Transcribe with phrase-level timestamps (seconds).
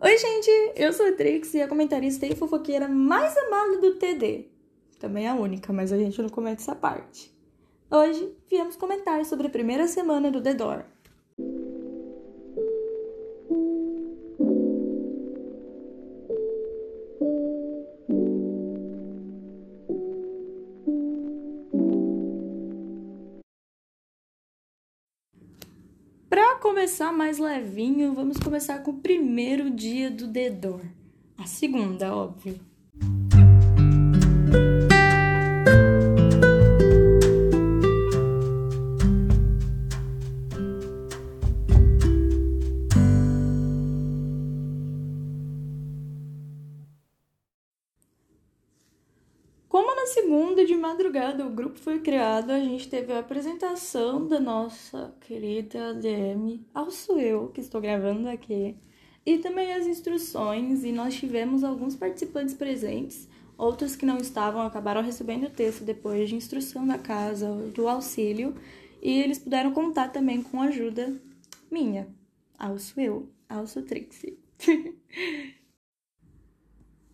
[0.00, 0.48] Oi, gente!
[0.76, 4.44] Eu sou a Trix e a comentarista e fofoqueira mais amada do TD.
[4.96, 7.36] Também a única, mas a gente não comenta essa parte.
[7.90, 10.84] Hoje viemos comentar sobre a primeira semana do The Door.
[26.88, 30.80] Começar mais levinho, vamos começar com o primeiro dia do Dedor.
[31.36, 32.58] A segunda, óbvio.
[50.98, 57.20] Madrugada o grupo foi criado, a gente teve a apresentação da nossa querida DM, sou
[57.20, 58.76] eu que estou gravando aqui,
[59.24, 65.00] e também as instruções, e nós tivemos alguns participantes presentes, outros que não estavam acabaram
[65.00, 68.56] recebendo o texto depois de instrução da casa, do auxílio,
[69.00, 71.16] e eles puderam contar também com ajuda
[71.70, 72.08] minha,
[72.76, 73.28] sou eu,
[73.68, 74.36] sou Trixie.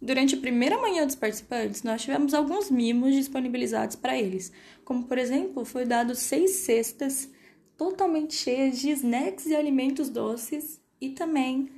[0.05, 4.52] Durante a primeira manhã dos participantes, nós tivemos alguns mimos disponibilizados para eles,
[4.84, 7.30] como por exemplo, foi dado seis cestas
[7.74, 11.70] totalmente cheias de snacks e alimentos doces e também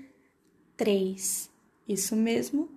[0.77, 1.49] três,
[1.87, 2.69] isso mesmo,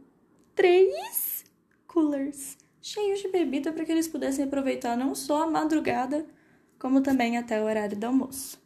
[0.54, 1.44] três
[1.88, 6.28] coolers cheios de bebida para que eles pudessem aproveitar não só a madrugada,
[6.78, 8.62] como também até o horário do almoço.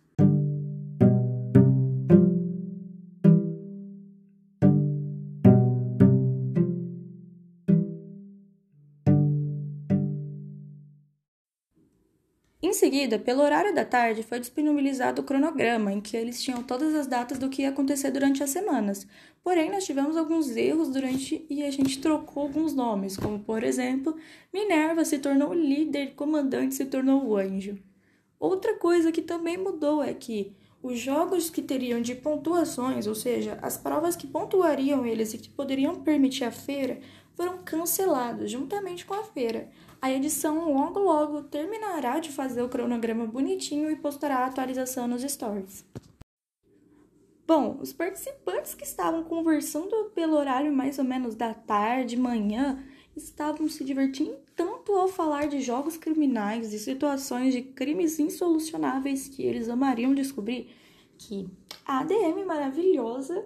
[12.94, 17.08] Seguida, pelo horário da tarde, foi disponibilizado o cronograma, em que eles tinham todas as
[17.08, 19.08] datas do que ia acontecer durante as semanas.
[19.44, 24.16] Porém, nós tivemos alguns erros durante e a gente trocou alguns nomes, como por exemplo,
[24.53, 27.79] Minerva se tornou líder, comandante se tornou o anjo.
[28.40, 33.57] Outra coisa que também mudou é que os jogos que teriam de pontuações, ou seja,
[33.63, 37.00] as provas que pontuariam eles e que poderiam permitir a feira,
[37.34, 39.72] foram cancelados juntamente com a feira.
[40.03, 45.22] A edição logo logo terminará de fazer o cronograma bonitinho e postará a atualização nos
[45.22, 45.86] stories.
[47.47, 52.84] Bom, os participantes que estavam conversando pelo horário mais ou menos da tarde, manhã,
[53.16, 59.44] estavam se divertindo tanto ao falar de jogos criminais e situações de crimes insolucionáveis que
[59.44, 60.69] eles amariam descobrir
[61.18, 61.47] que
[61.86, 63.46] a ADM maravilhosa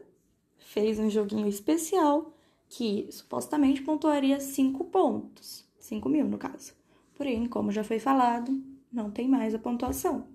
[0.57, 2.33] fez um joguinho especial
[2.67, 5.66] que supostamente pontuaria 5 pontos.
[5.87, 6.73] 5 mil no caso.
[7.15, 8.61] Porém, como já foi falado,
[8.91, 10.27] não tem mais a pontuação.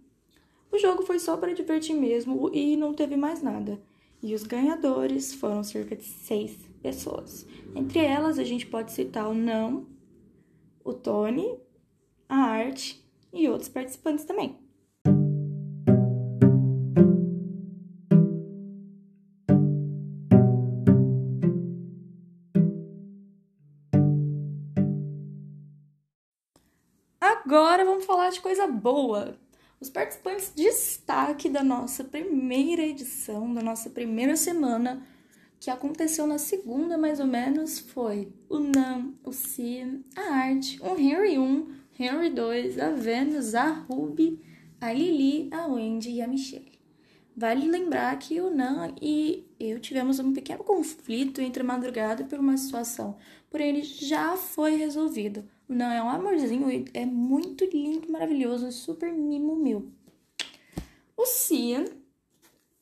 [0.70, 3.80] O jogo foi só para divertir mesmo e não teve mais nada.
[4.22, 7.46] E os ganhadores foram cerca de seis pessoas.
[7.74, 9.86] Entre elas, a gente pode citar o Não,
[10.82, 11.58] o Tony,
[12.28, 14.61] a Arte e outros participantes também.
[27.54, 29.38] Agora vamos falar de coisa boa.
[29.78, 35.06] Os participantes de destaque da nossa primeira edição, da nossa primeira semana,
[35.60, 40.98] que aconteceu na segunda mais ou menos, foi o Nam, o Cia, a Arte, o
[40.98, 44.40] Henry 1, Henry 2, a Venus, a Ruby,
[44.80, 46.72] a Lili, a Wendy e a Michelle.
[47.36, 52.38] Vale lembrar que o Nan e eu tivemos um pequeno conflito entre a madrugada por
[52.38, 53.18] uma situação,
[53.50, 55.44] porém ele já foi resolvido.
[55.72, 59.90] Não, é um amorzinho, é muito lindo, maravilhoso, super mimo meu.
[61.16, 61.86] O Cian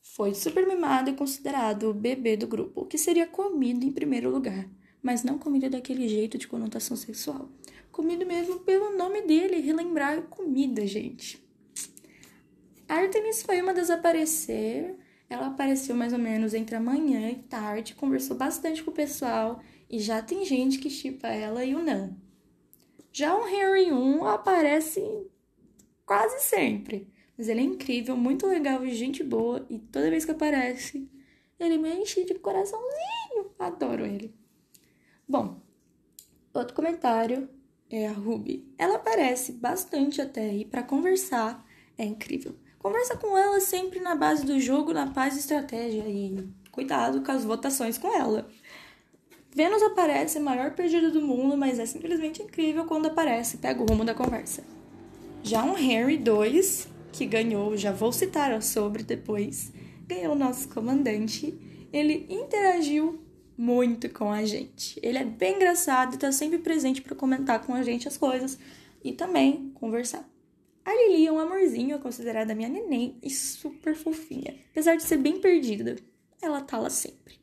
[0.03, 4.69] foi super mimado e considerado o bebê do grupo, que seria comido em primeiro lugar,
[5.01, 7.49] mas não comida daquele jeito de conotação sexual.
[7.93, 11.41] Comido mesmo pelo nome dele, relembrar comida, gente.
[12.89, 14.97] Artemis foi uma das aparecer.
[15.29, 19.61] Ela apareceu mais ou menos entre a manhã e tarde, conversou bastante com o pessoal
[19.89, 22.17] e já tem gente que chipa ela e o Nan.
[23.13, 25.03] Já o Henry 1 aparece
[26.07, 31.09] quase sempre, mas ele é incrível, muito legal gente boa, e toda vez que aparece,
[31.59, 33.51] ele me enche de coraçãozinho.
[33.59, 34.35] Adoro ele.
[35.29, 35.61] Bom,
[36.55, 37.49] outro comentário
[37.91, 38.73] é a Ruby.
[38.79, 41.65] Ela aparece bastante até e para conversar
[41.99, 42.57] é incrível.
[42.79, 47.31] Conversa com ela sempre na base do jogo, na paz e estratégia e cuidado com
[47.31, 48.49] as votações com ela.
[49.55, 54.05] Vênus aparece maior perdida do mundo, mas é simplesmente incrível quando aparece, pega o rumo
[54.05, 54.63] da conversa.
[55.43, 59.73] Já um Henry 2, que ganhou, já vou citar sobre depois,
[60.07, 61.59] ganhou o nosso comandante
[61.93, 63.21] ele interagiu
[63.57, 64.99] muito com a gente.
[65.03, 68.59] Ele é bem engraçado e tá sempre presente para comentar com a gente as coisas
[69.03, 70.29] e também conversar.
[70.85, 74.55] A Lili é um amorzinho, é considerada minha neném e super fofinha.
[74.71, 75.97] Apesar de ser bem perdida,
[76.41, 77.40] ela tá lá sempre.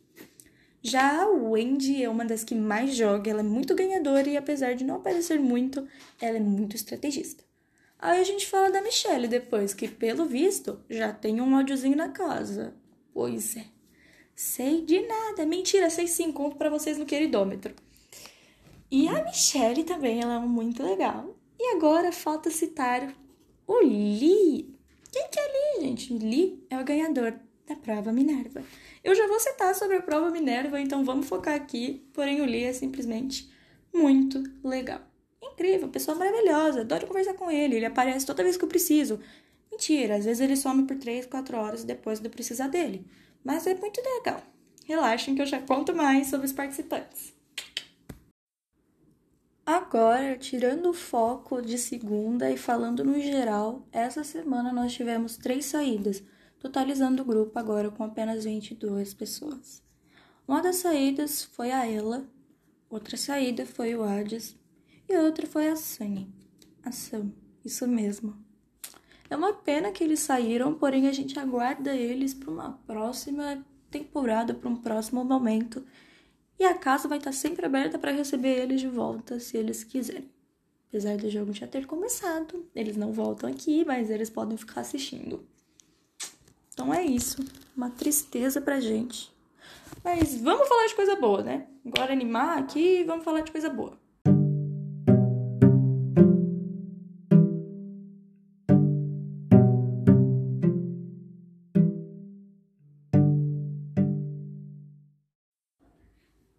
[0.82, 4.76] Já a Wendy é uma das que mais joga, ela é muito ganhadora e apesar
[4.76, 5.88] de não aparecer muito,
[6.22, 7.44] ela é muito estrategista.
[8.00, 12.10] Aí a gente fala da Michelle depois, que pelo visto já tem um áudiozinho na
[12.10, 12.76] casa.
[13.12, 13.66] Pois é.
[14.36, 15.46] Sei de nada.
[15.48, 17.74] Mentira, sei sim, conto pra vocês no queridômetro.
[18.92, 21.36] E a Michelle também, ela é muito legal.
[21.60, 23.14] E agora falta citar
[23.66, 24.78] o Lee.
[25.12, 26.14] Quem que é Lee, gente?
[26.14, 27.34] Lee é o ganhador
[27.68, 28.64] da prova Minerva.
[29.04, 32.08] Eu já vou citar sobre a prova Minerva, então vamos focar aqui.
[32.14, 33.52] Porém, o Lee é simplesmente
[33.94, 35.02] muito legal.
[35.42, 39.20] Incrível, pessoa maravilhosa, adoro conversar com ele, ele aparece toda vez que eu preciso.
[39.72, 43.06] Mentira, às vezes ele some por 3, 4 horas depois de eu precisar dele.
[43.44, 44.42] Mas é muito legal.
[44.86, 47.36] Relaxem que eu já conto mais sobre os participantes.
[49.66, 55.66] Agora, tirando o foco de segunda e falando no geral, essa semana nós tivemos três
[55.66, 56.24] saídas,
[56.60, 59.84] totalizando o grupo agora com apenas 22 pessoas.
[60.48, 62.26] Uma das saídas foi a Ela,
[62.90, 64.56] outra saída foi o Hades
[65.10, 66.34] e outra foi a Sunny.
[66.84, 67.32] A Sam,
[67.66, 68.36] isso mesmo.
[69.30, 74.54] É uma pena que eles saíram, porém a gente aguarda eles para uma próxima temporada,
[74.54, 75.86] para um próximo momento.
[76.58, 80.30] E a casa vai estar sempre aberta para receber eles de volta, se eles quiserem.
[80.88, 85.46] Apesar do jogo já ter começado, eles não voltam aqui, mas eles podem ficar assistindo.
[86.78, 87.44] Então é isso.
[87.76, 89.34] Uma tristeza pra gente.
[90.04, 91.66] Mas vamos falar de coisa boa, né?
[91.84, 93.98] Agora animar aqui, vamos falar de coisa boa.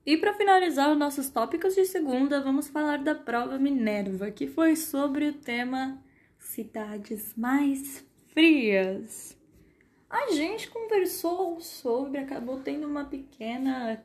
[0.05, 4.75] E para finalizar os nossos tópicos de segunda, vamos falar da prova Minerva, que foi
[4.75, 6.03] sobre o tema
[6.41, 8.05] cidades mais
[8.35, 9.38] frias.
[10.11, 14.03] A gente conversou sobre, acabou tendo uma pequena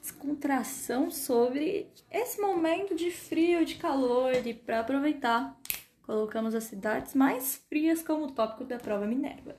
[0.00, 5.58] descontração sobre esse momento de frio, de calor, e para aproveitar,
[6.02, 9.56] colocamos as cidades mais frias como tópico da prova Minerva.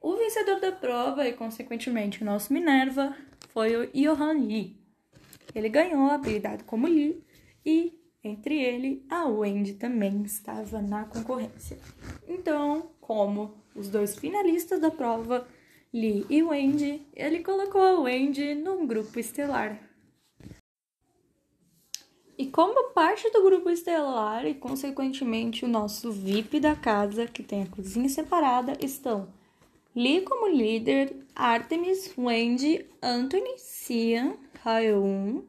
[0.00, 3.14] O vencedor da prova e, consequentemente, o nosso Minerva
[3.50, 4.80] foi o Johan Lee.
[5.54, 7.22] Ele ganhou a habilidade como Lee
[7.64, 11.78] e, entre ele, a Wendy também estava na concorrência.
[12.28, 15.46] Então, como os dois finalistas da prova,
[15.92, 19.78] Lee e Wendy, ele colocou a Wendy num grupo estelar.
[22.38, 27.62] E como parte do grupo estelar e, consequentemente, o nosso VIP da casa, que tem
[27.62, 29.28] a cozinha separada, estão
[29.94, 35.44] Lee como líder, Artemis, Wendy, Anthony, Cian, Raeun,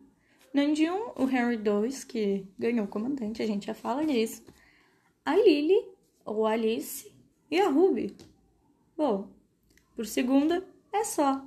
[0.53, 4.43] Nandium, o Henry 2, que ganhou o comandante, a gente já fala disso,
[5.25, 5.83] a Lily,
[6.23, 7.11] ou Alice,
[7.49, 8.15] e a Ruby.
[8.95, 9.27] Bom,
[9.95, 11.43] por segunda é só.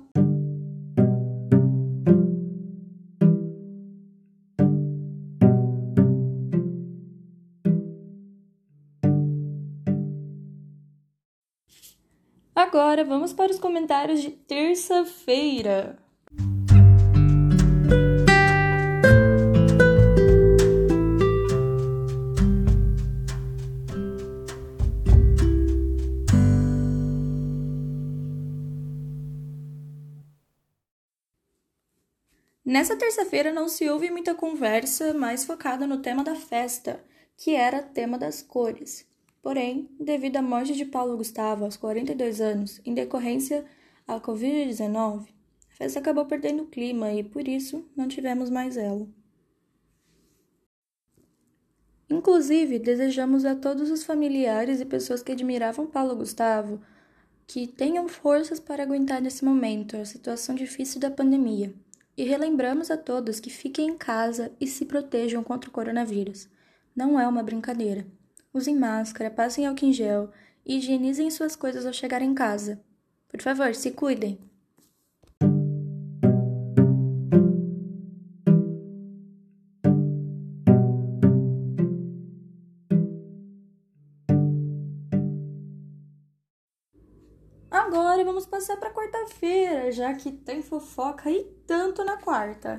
[12.53, 15.97] Agora vamos para os comentários de terça-feira.
[32.77, 37.03] Nessa terça-feira não se houve muita conversa mais focada no tema da festa,
[37.35, 39.03] que era tema das cores.
[39.41, 43.65] Porém, devido à morte de Paulo Gustavo aos 42 anos, em decorrência
[44.07, 45.25] à Covid-19,
[45.71, 49.07] a festa acabou perdendo o clima e, por isso, não tivemos mais ela.
[52.07, 56.79] Inclusive, desejamos a todos os familiares e pessoas que admiravam Paulo Gustavo
[57.47, 61.73] que tenham forças para aguentar nesse momento a situação difícil da pandemia.
[62.17, 66.49] E relembramos a todos que fiquem em casa e se protejam contra o coronavírus.
[66.95, 68.07] Não é uma brincadeira.
[68.51, 70.31] Usem máscara, passem álcool em gel
[70.65, 72.83] e higienizem suas coisas ao chegar em casa.
[73.27, 74.39] Por favor, se cuidem.
[88.27, 92.77] vamos passar para quarta-feira, já que tem fofoca e tanto na quarta.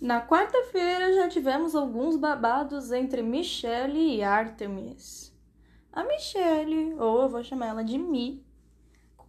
[0.00, 5.32] Na quarta-feira já tivemos alguns babados entre Michelle e Artemis.
[5.92, 8.44] A Michelle, ou eu vou chamar ela de Mi,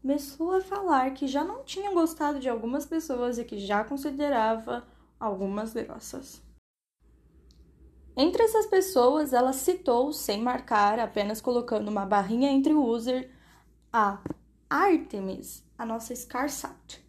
[0.04, 4.86] começou a falar que já não tinha gostado de algumas pessoas e que já considerava
[5.18, 6.44] algumas grossas.
[8.16, 13.32] Entre essas pessoas, ela citou, sem marcar, apenas colocando uma barrinha entre o user,
[13.94, 14.22] a
[14.70, 17.02] Artemis, a nossa Scarsat.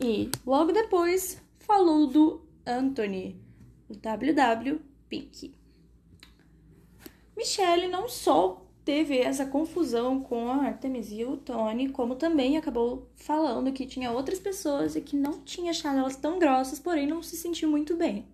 [0.00, 3.40] E logo depois falou do Anthony,
[3.88, 5.54] o WW Pink.
[7.36, 13.08] Michelle não só teve essa confusão com a Artemis e o Tony, como também acabou
[13.14, 17.22] falando que tinha outras pessoas e que não tinha achado elas tão grossas, porém não
[17.22, 18.26] se sentiu muito bem.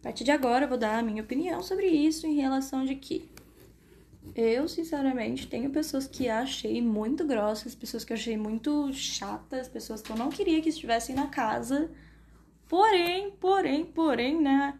[0.00, 2.94] A partir de agora, eu vou dar a minha opinião sobre isso em relação de
[2.94, 3.28] que
[4.34, 10.10] eu, sinceramente, tenho pessoas que achei muito grossas, pessoas que achei muito chatas, pessoas que
[10.10, 11.90] eu não queria que estivessem na casa
[12.68, 14.78] Porém, porém, porém, né?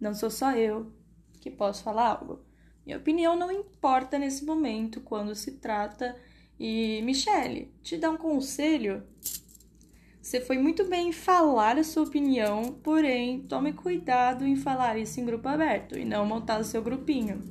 [0.00, 0.92] Não sou só eu
[1.40, 2.40] que posso falar algo.
[2.88, 6.16] Minha opinião não importa nesse momento quando se trata.
[6.58, 9.02] E, Michele, te dar um conselho.
[10.22, 15.20] Você foi muito bem em falar a sua opinião, porém, tome cuidado em falar isso
[15.20, 17.42] em grupo aberto e não montar o seu grupinho.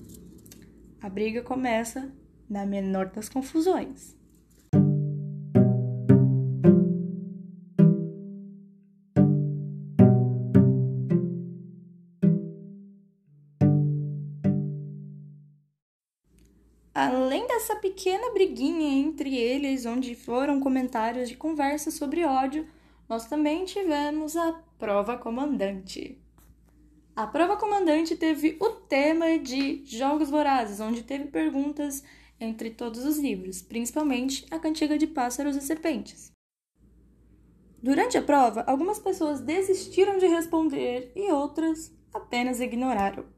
[0.99, 2.11] A briga começa
[2.49, 4.16] na menor das confusões.
[16.97, 22.67] Além dessa pequena briguinha entre eles, onde foram comentários de conversa sobre ódio,
[23.07, 26.19] nós também tivemos a prova comandante.
[27.15, 32.03] A prova comandante teve o tema de Jogos Vorazes, onde teve perguntas
[32.39, 36.31] entre todos os livros, principalmente a Cantiga de Pássaros e Serpentes.
[37.79, 43.36] Durante a prova, algumas pessoas desistiram de responder e outras apenas ignoraram.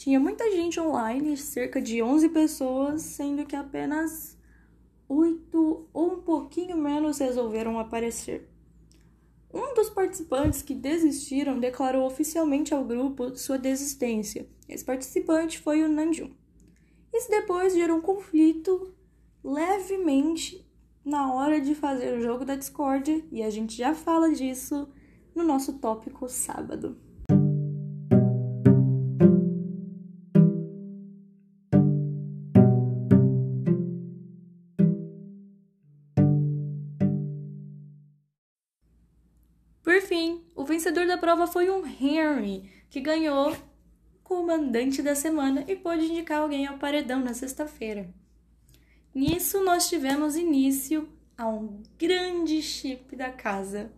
[0.00, 4.34] Tinha muita gente online, cerca de 11 pessoas, sendo que apenas
[5.06, 8.48] 8 ou um pouquinho menos resolveram aparecer.
[9.52, 14.48] Um dos participantes que desistiram declarou oficialmente ao grupo sua desistência.
[14.66, 16.30] Esse participante foi o Nanjum.
[17.12, 18.94] Isso depois gerou um conflito
[19.44, 20.66] levemente
[21.04, 24.88] na hora de fazer o jogo da Discord, e a gente já fala disso
[25.34, 27.09] no nosso tópico sábado.
[40.80, 43.54] Vencedor da prova foi um Henry, que ganhou
[44.24, 48.08] comandante da semana e pôde indicar alguém ao paredão na sexta-feira.
[49.14, 51.06] Nisso, nós tivemos início
[51.36, 53.92] a um grande chip da casa.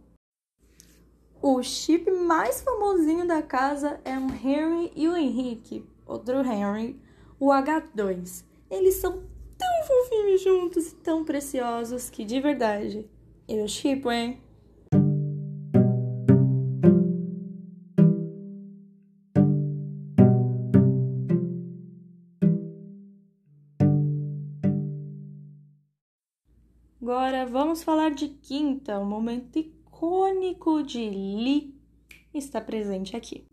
[1.40, 7.00] O chip mais famosinho da casa é um Henry e o Henrique, outro Henry,
[7.38, 8.44] o H2.
[8.68, 9.22] Eles são
[9.56, 13.08] tão fofinhos juntos e tão preciosos que, de verdade,
[13.46, 14.42] eu chipo, hein?
[27.52, 31.78] Vamos falar de quinta, um momento icônico de Lee
[32.32, 33.44] está presente aqui.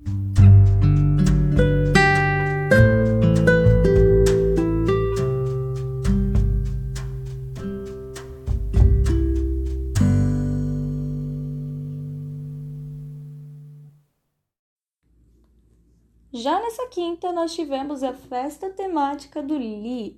[16.32, 20.18] Já nessa quinta, nós tivemos a festa temática do Lee.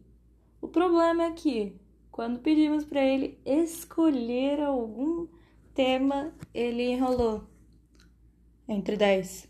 [0.62, 5.28] O problema é que quando pedimos para ele escolher algum
[5.74, 7.48] tema, ele enrolou
[8.68, 9.50] entre 10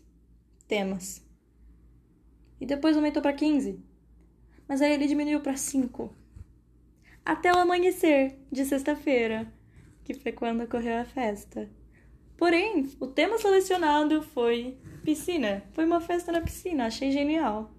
[0.68, 1.26] temas.
[2.60, 3.82] E depois aumentou para 15.
[4.68, 6.14] Mas aí ele diminuiu para 5.
[7.24, 9.52] Até o amanhecer de sexta-feira,
[10.04, 11.68] que foi quando ocorreu a festa.
[12.36, 15.64] Porém, o tema selecionado foi piscina.
[15.72, 17.72] Foi uma festa na piscina, achei genial.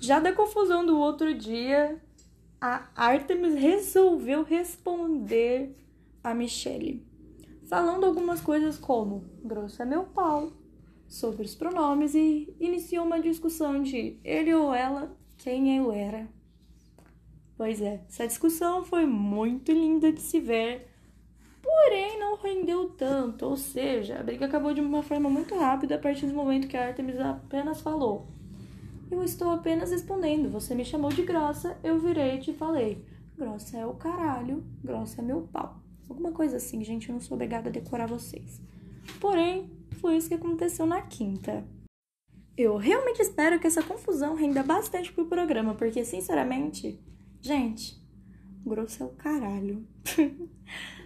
[0.00, 2.00] Já da confusão do outro dia,
[2.66, 5.76] a Artemis resolveu responder
[6.22, 7.04] a Michelle,
[7.64, 10.50] falando algumas coisas como grosso é meu pau,
[11.06, 16.26] sobre os pronomes e iniciou uma discussão de ele ou ela, quem eu era.
[17.54, 20.88] Pois é, essa discussão foi muito linda de se ver,
[21.60, 25.98] porém não rendeu tanto, ou seja, a briga acabou de uma forma muito rápida a
[25.98, 28.26] partir do momento que a Artemis apenas falou:
[29.14, 30.50] eu estou apenas respondendo.
[30.50, 33.04] Você me chamou de grossa, eu virei e te falei.
[33.36, 35.80] Grossa é o caralho, grossa é meu pau.
[36.08, 38.60] Alguma coisa assim, gente, eu não sou obrigada a decorar vocês.
[39.20, 41.64] Porém, foi isso que aconteceu na quinta.
[42.56, 47.00] Eu realmente espero que essa confusão renda bastante pro programa, porque, sinceramente,
[47.40, 48.00] gente,
[48.64, 49.84] grosso é o caralho.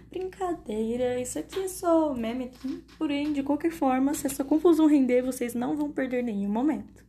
[0.09, 2.51] Brincadeira, isso aqui é só meme,
[2.97, 7.05] porém, de qualquer forma, se essa confusão render, vocês não vão perder nenhum momento.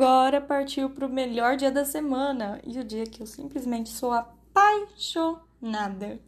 [0.00, 4.12] Agora partiu para o melhor dia da semana e o dia que eu simplesmente sou
[4.12, 6.18] apaixonada.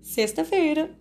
[0.00, 0.96] Sexta-feira.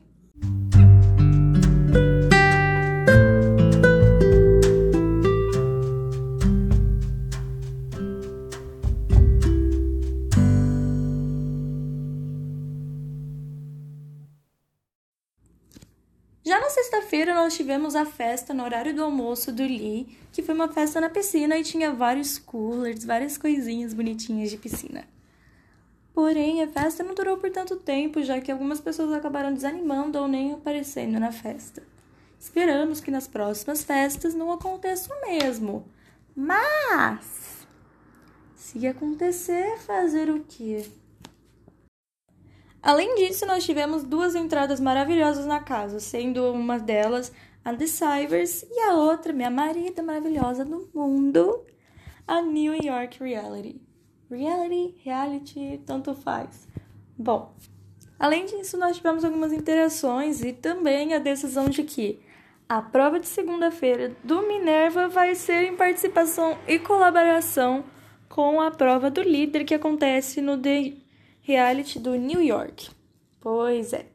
[17.20, 20.70] Na sexta-feira nós tivemos a festa no horário do almoço do Lee, que foi uma
[20.70, 25.04] festa na piscina e tinha vários coolers, várias coisinhas bonitinhas de piscina.
[26.14, 30.28] Porém, a festa não durou por tanto tempo, já que algumas pessoas acabaram desanimando ou
[30.28, 31.84] nem aparecendo na festa.
[32.40, 35.86] Esperamos que nas próximas festas não aconteça o mesmo.
[36.34, 37.68] Mas,
[38.56, 40.86] se acontecer, fazer o quê?
[42.82, 47.32] Além disso, nós tivemos duas entradas maravilhosas na casa, sendo uma delas
[47.64, 51.66] a The Cybers e a outra, minha marida maravilhosa do mundo,
[52.26, 53.82] a New York Reality.
[54.32, 56.68] Reality, reality, tanto faz.
[57.18, 57.54] Bom,
[58.18, 62.20] além disso, nós tivemos algumas interações e também a decisão de que
[62.68, 67.84] a prova de segunda-feira do Minerva vai ser em participação e colaboração
[68.30, 70.94] com a prova do líder que acontece no The
[71.50, 72.92] reality do New York.
[73.42, 74.06] Pois é.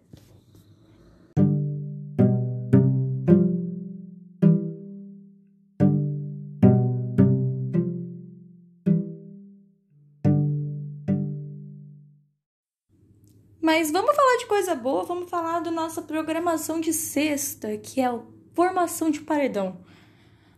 [13.61, 18.05] Mas vamos falar de coisa boa, vamos falar da nossa programação de sexta, que é
[18.05, 18.21] a
[18.53, 19.79] formação de paredão.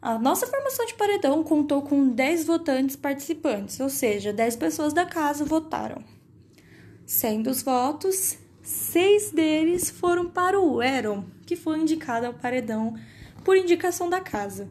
[0.03, 5.07] A nossa formação de paredão contou com 10 votantes participantes, ou seja, 10 pessoas da
[5.07, 6.16] casa votaram.
[7.07, 12.97] Sendo os votos, seis deles foram para o Eron, que foi indicado ao paredão
[13.45, 14.69] por indicação da casa.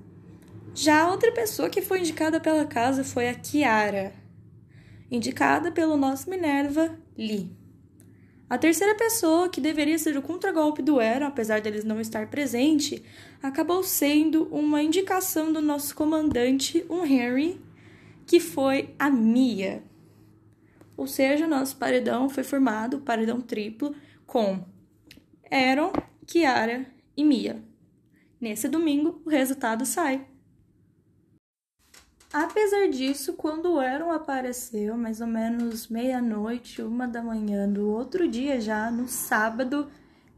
[0.73, 4.13] Já a outra pessoa que foi indicada pela casa foi a Kiara,
[5.09, 7.55] indicada pelo nosso Minerva Lee.
[8.49, 13.01] A terceira pessoa, que deveria ser o contragolpe do Eron, apesar deles não estar presente,
[13.41, 17.61] acabou sendo uma indicação do nosso comandante, um Henry,
[18.27, 19.81] que foi a Mia.
[20.97, 24.63] Ou seja, nosso paredão foi formado, paredão triplo, com
[25.51, 25.91] Aaron,
[26.25, 27.61] Kiara e Mia.
[28.39, 30.27] Nesse domingo, o resultado sai.
[32.31, 38.27] Apesar disso, quando o Aaron apareceu, mais ou menos meia-noite, uma da manhã do outro
[38.27, 39.89] dia já, no sábado,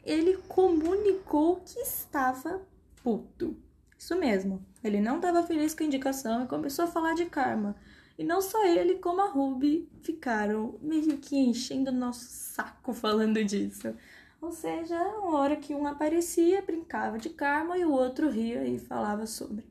[0.05, 2.61] ele comunicou que estava
[3.03, 3.57] puto.
[3.97, 7.75] Isso mesmo, ele não estava feliz com a indicação e começou a falar de karma.
[8.17, 13.93] E não só ele, como a Ruby ficaram meio que enchendo nosso saco falando disso.
[14.41, 18.79] Ou seja, uma hora que um aparecia, brincava de karma e o outro ria e
[18.79, 19.63] falava sobre.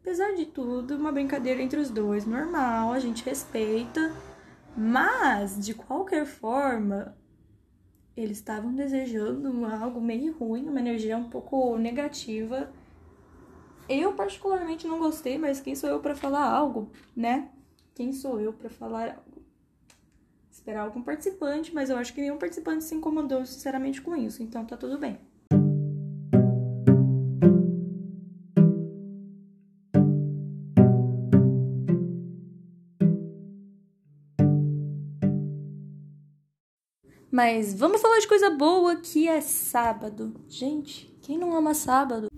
[0.00, 4.12] Apesar de tudo, uma brincadeira entre os dois, normal, a gente respeita,
[4.76, 7.16] mas de qualquer forma,
[8.16, 12.72] eles estavam desejando algo meio ruim, uma energia um pouco negativa.
[13.88, 17.48] Eu particularmente não gostei, mas quem sou eu para falar algo, né?
[17.94, 19.42] Quem sou eu para falar algo?
[20.50, 24.64] Esperar algum participante, mas eu acho que nenhum participante se incomodou sinceramente com isso, então
[24.64, 25.18] tá tudo bem.
[37.30, 40.34] Mas vamos falar de coisa boa que é sábado.
[40.48, 42.31] Gente, quem não ama sábado?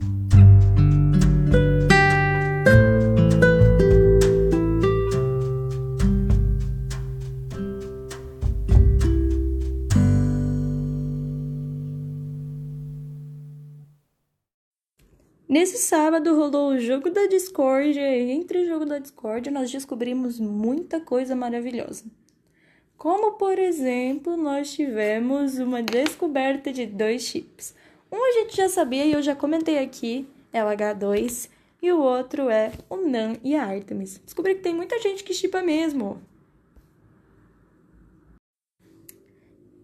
[15.65, 20.39] Nesse sábado rolou o jogo da Discord e entre o jogo da Discord nós descobrimos
[20.39, 22.05] muita coisa maravilhosa.
[22.99, 27.75] Como, por exemplo, nós tivemos uma descoberta de dois chips.
[28.13, 31.49] Um a gente já sabia e eu já comentei aqui, é o H2,
[31.81, 34.21] e o outro é o Nan e a Artemis.
[34.23, 36.21] Descobri que tem muita gente que chipa mesmo.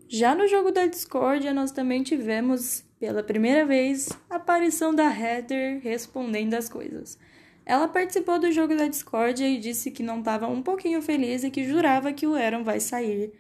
[0.07, 5.81] Já no jogo da Discord, nós também tivemos pela primeira vez, a aparição da Heather
[5.83, 7.19] respondendo as coisas.
[7.65, 11.51] Ela participou do jogo da discórdia e disse que não estava um pouquinho feliz e
[11.51, 13.33] que jurava que o Aaron vai sair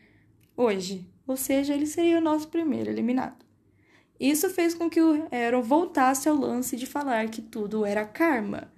[0.57, 1.07] hoje.
[1.27, 3.45] Ou seja, ele seria o nosso primeiro eliminado.
[4.19, 8.73] Isso fez com que o Aaron voltasse ao lance de falar que tudo era karma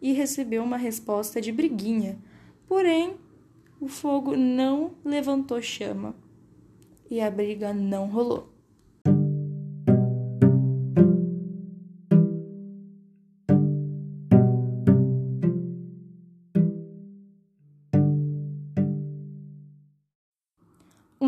[0.00, 2.18] e recebeu uma resposta de briguinha.
[2.66, 3.16] Porém,
[3.78, 6.14] o fogo não levantou chama
[7.10, 8.51] e a briga não rolou.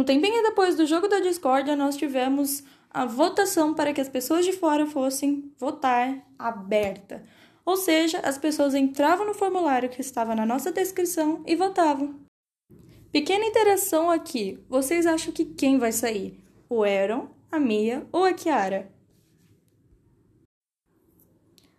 [0.05, 4.45] Um tempinho depois do jogo da discórdia, nós tivemos a votação para que as pessoas
[4.45, 7.23] de fora fossem votar aberta.
[7.65, 12.21] Ou seja, as pessoas entravam no formulário que estava na nossa descrição e votavam.
[13.11, 14.63] Pequena interação aqui.
[14.69, 16.39] Vocês acham que quem vai sair?
[16.69, 18.93] O Aaron, a Mia ou a Kiara?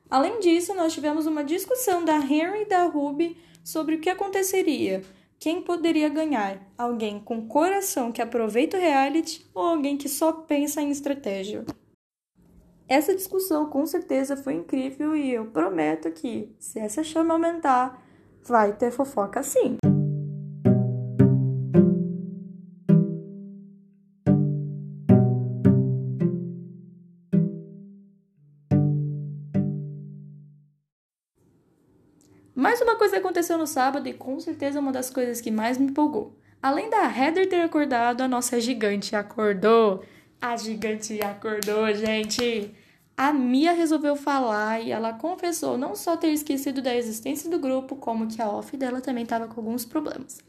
[0.10, 5.04] Além disso, nós tivemos uma discussão da Henry e da Ruby sobre o que aconteceria
[5.40, 6.62] quem poderia ganhar?
[6.78, 11.66] Alguém com coração que aproveita o reality ou alguém que só pensa em estratégia?
[12.88, 18.02] Essa discussão com certeza foi incrível e eu prometo que, se essa chama aumentar,
[18.44, 19.78] vai ter fofoca sim.
[32.56, 35.88] Mais uma coisa aconteceu no sábado e com certeza uma das coisas que mais me
[35.88, 36.36] empolgou.
[36.62, 40.04] Além da Heather ter acordado, a nossa gigante acordou.
[40.42, 42.74] A gigante acordou, gente!
[43.18, 47.96] A Mia resolveu falar e ela confessou não só ter esquecido da existência do grupo,
[47.96, 50.40] como que a off dela também estava com alguns problemas.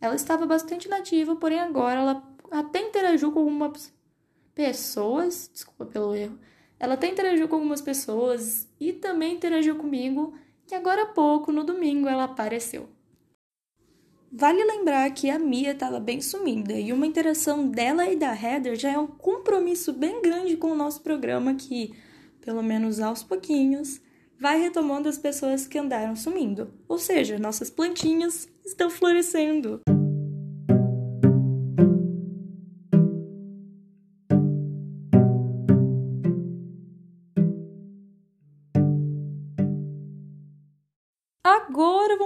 [0.00, 3.90] Ela estava bastante nativa, porém agora ela até interagiu com algumas
[4.54, 6.38] pessoas, desculpa pelo erro,
[6.78, 10.34] ela até interagiu com algumas pessoas e também interagiu comigo
[10.66, 12.88] que agora há pouco, no domingo, ela apareceu.
[14.34, 18.74] Vale lembrar que a Mia estava bem sumida e uma interação dela e da Heather
[18.76, 21.94] já é um compromisso bem grande com o nosso programa que,
[22.40, 24.00] pelo menos aos pouquinhos,
[24.40, 26.72] vai retomando as pessoas que andaram sumindo.
[26.88, 29.82] Ou seja, nossas plantinhas estão florescendo.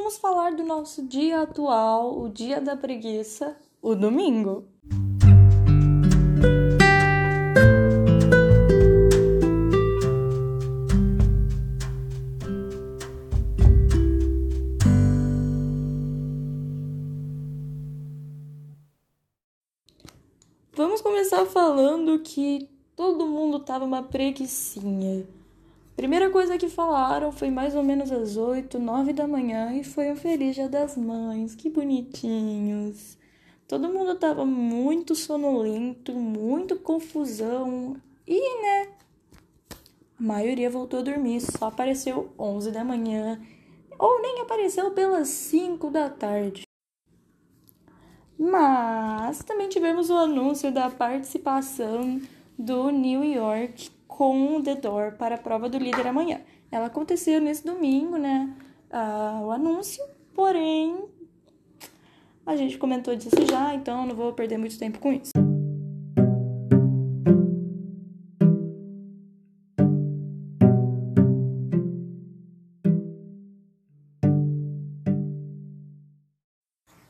[0.06, 4.64] Vamos falar do nosso dia atual, o dia da preguiça, o domingo.
[20.72, 25.26] Vamos começar falando que todo mundo tava uma preguiçinha.
[25.96, 30.12] Primeira coisa que falaram foi mais ou menos às 8, 9 da manhã e foi
[30.12, 31.54] um feliz dia das mães.
[31.54, 33.16] Que bonitinhos.
[33.66, 37.96] Todo mundo tava muito sonolento, muito confusão.
[38.26, 38.88] E, né?
[40.20, 43.40] A maioria voltou a dormir, só apareceu 11 da manhã
[43.98, 46.64] ou nem apareceu pelas 5 da tarde.
[48.38, 52.20] Mas também tivemos o anúncio da participação
[52.58, 56.40] do New York com The Door para a prova do líder amanhã.
[56.72, 58.56] Ela aconteceu nesse domingo, né?
[59.44, 60.02] O anúncio,
[60.34, 61.04] porém
[62.46, 65.32] a gente comentou disso já, então não vou perder muito tempo com isso.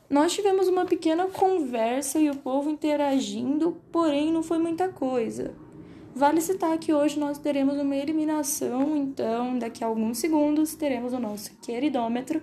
[0.09, 5.55] Nós tivemos uma pequena conversa e o povo interagindo, porém não foi muita coisa.
[6.17, 11.19] Vale citar que hoje nós teremos uma eliminação, então daqui a alguns segundos teremos o
[11.19, 12.41] nosso queridômetro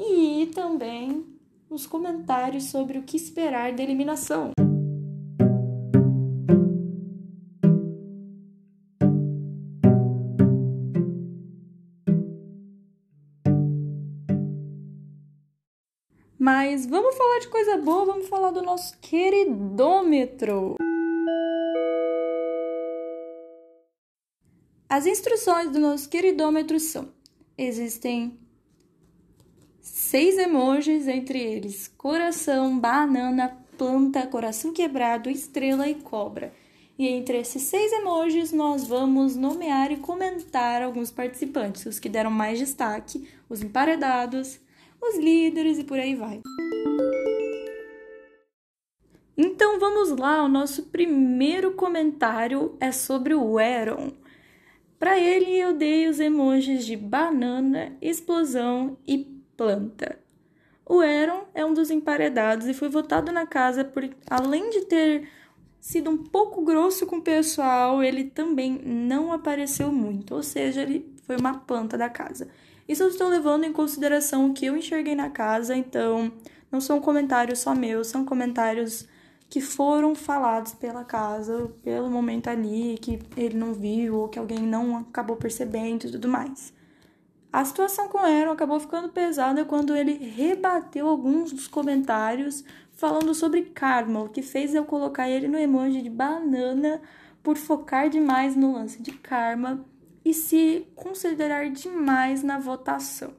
[0.00, 1.22] e também
[1.68, 4.52] os comentários sobre o que esperar da eliminação.
[16.38, 20.87] Mas vamos falar de coisa boa, vamos falar do nosso queridômetro.
[24.88, 27.10] As instruções do nosso queridômetro são:
[27.58, 28.38] existem
[29.82, 36.54] seis emojis, entre eles coração, banana, planta, coração quebrado, estrela e cobra.
[36.98, 42.30] E entre esses seis emojis, nós vamos nomear e comentar alguns participantes, os que deram
[42.30, 44.58] mais destaque, os emparedados,
[45.00, 46.40] os líderes e por aí vai.
[49.36, 54.12] Então vamos lá, o nosso primeiro comentário é sobre o Aaron.
[54.98, 59.18] Para ele, eu dei os emojis de banana, explosão e
[59.56, 60.18] planta.
[60.84, 65.28] O Aaron é um dos emparedados e foi votado na casa por, além de ter
[65.78, 71.14] sido um pouco grosso com o pessoal, ele também não apareceu muito, ou seja, ele
[71.24, 72.48] foi uma planta da casa.
[72.88, 76.32] Isso eu estou levando em consideração o que eu enxerguei na casa, então
[76.72, 79.06] não são comentários só meus, são comentários
[79.48, 84.60] que foram falados pela casa, pelo momento ali, que ele não viu ou que alguém
[84.60, 86.72] não acabou percebendo e tudo mais.
[87.50, 93.62] A situação com Aaron acabou ficando pesada quando ele rebateu alguns dos comentários falando sobre
[93.62, 97.00] karma, o que fez eu colocar ele no emoji de banana
[97.42, 99.82] por focar demais no lance de karma
[100.24, 103.32] e se considerar demais na votação.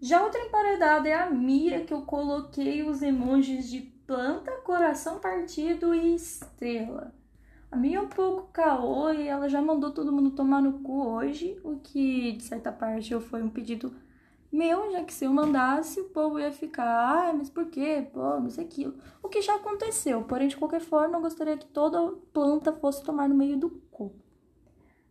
[0.00, 5.94] Já outra emparedada é a Mia, que eu coloquei os emojis de planta, coração partido
[5.94, 7.12] e estrela.
[7.70, 11.06] A minha é um pouco caô e ela já mandou todo mundo tomar no cu
[11.06, 13.94] hoje, o que de certa parte foi um pedido
[14.50, 18.08] meu, já que se eu mandasse, o povo ia ficar, ah, mas por quê?
[18.10, 18.94] Pô, mas aquilo.
[19.22, 23.28] O que já aconteceu, porém, de qualquer forma, eu gostaria que toda planta fosse tomar
[23.28, 24.10] no meio do cu.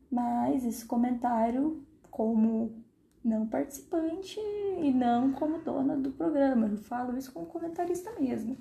[0.10, 2.84] Mas esse comentário, como
[3.24, 8.58] não participante e não como dona do programa, eu falo isso como comentarista mesmo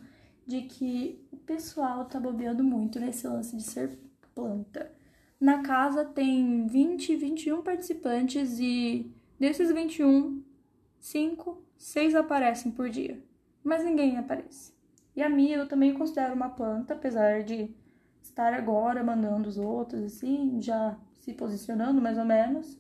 [0.47, 3.99] de que o pessoal tá bobeando muito nesse lance de ser
[4.35, 4.93] planta.
[5.41, 10.43] Na casa tem 20, 21 participantes e desses 21,
[11.01, 13.21] 5, 6 aparecem por dia.
[13.63, 14.73] Mas ninguém aparece.
[15.15, 17.75] E a Mia eu também considero uma planta, apesar de
[18.23, 22.79] estar agora mandando os outros, assim, já se posicionando mais ou menos.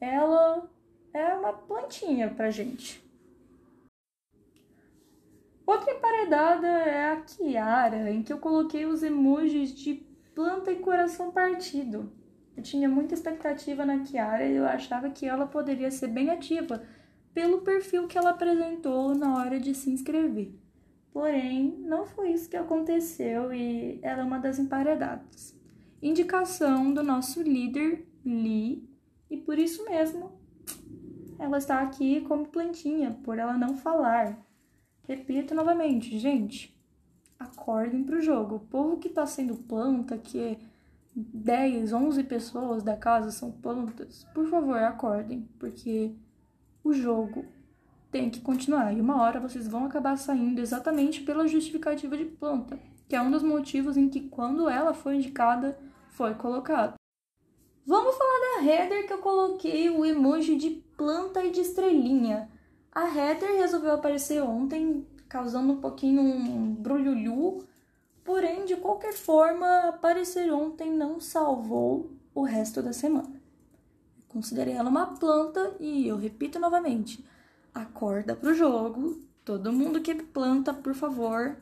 [0.00, 0.70] Ela
[1.12, 3.02] é uma plantinha pra gente.
[5.70, 10.04] Outra emparedada é a Kiara, em que eu coloquei os emojis de
[10.34, 12.10] planta e coração partido.
[12.56, 16.82] Eu tinha muita expectativa na Kiara e eu achava que ela poderia ser bem ativa
[17.32, 20.52] pelo perfil que ela apresentou na hora de se inscrever.
[21.12, 25.56] Porém, não foi isso que aconteceu e ela é uma das emparedadas.
[26.02, 28.90] Indicação do nosso líder, Lee,
[29.30, 30.32] e por isso mesmo
[31.38, 34.49] ela está aqui como plantinha, por ela não falar.
[35.10, 36.72] Repito novamente, gente,
[37.36, 38.54] acordem pro jogo.
[38.54, 40.56] O povo que tá sendo planta, que
[41.16, 46.14] 10, 11 pessoas da casa são plantas, por favor, acordem, porque
[46.84, 47.44] o jogo
[48.08, 48.92] tem que continuar.
[48.92, 53.32] E uma hora vocês vão acabar saindo exatamente pela justificativa de planta, que é um
[53.32, 55.76] dos motivos em que, quando ela foi indicada,
[56.10, 56.94] foi colocada.
[57.84, 62.48] Vamos falar da header que eu coloquei o emoji de planta e de estrelinha.
[62.92, 67.64] A Heather resolveu aparecer ontem, causando um pouquinho um brulhulhu,
[68.24, 73.40] porém, de qualquer forma, aparecer ontem não salvou o resto da semana.
[74.28, 77.24] Considerei ela uma planta e eu repito novamente:
[77.74, 79.20] acorda pro jogo.
[79.44, 81.56] Todo mundo que planta, por favor,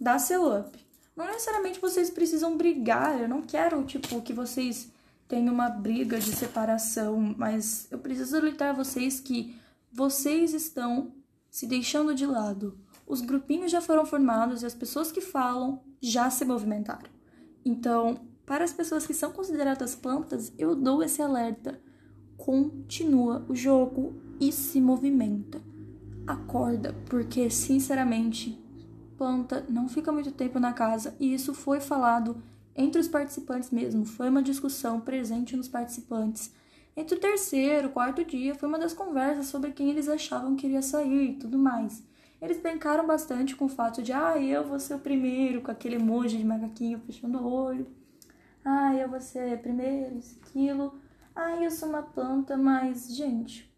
[0.00, 0.78] dá seu up.
[1.16, 4.90] Não necessariamente vocês precisam brigar, eu não quero, tipo, que vocês
[5.28, 9.59] tenham uma briga de separação, mas eu preciso alertar vocês que
[9.92, 11.12] vocês estão
[11.50, 12.78] se deixando de lado.
[13.06, 17.10] Os grupinhos já foram formados e as pessoas que falam já se movimentaram.
[17.64, 21.80] Então, para as pessoas que são consideradas plantas, eu dou esse alerta.
[22.36, 25.60] Continua o jogo e se movimenta.
[26.26, 28.58] Acorda, porque sinceramente,
[29.18, 32.42] planta não fica muito tempo na casa e isso foi falado
[32.74, 34.04] entre os participantes mesmo.
[34.04, 36.52] Foi uma discussão presente nos participantes
[36.96, 40.56] entre o terceiro e o quarto dia foi uma das conversas sobre quem eles achavam
[40.56, 42.02] que iria sair e tudo mais.
[42.40, 45.96] Eles brincaram bastante com o fato de, ah, eu vou ser o primeiro, com aquele
[45.96, 47.86] emoji de macaquinho fechando o olho.
[48.64, 50.98] Ah, eu vou ser primeiro, isso, aquilo.
[51.34, 53.70] Ah, eu sou uma planta, mas, gente,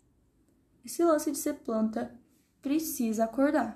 [0.85, 2.15] esse lance de ser planta
[2.61, 3.75] precisa acordar.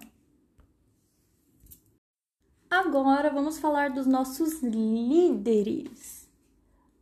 [2.70, 6.15] Agora vamos falar dos nossos líderes.